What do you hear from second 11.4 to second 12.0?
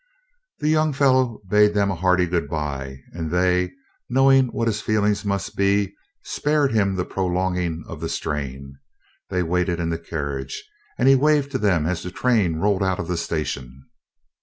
to them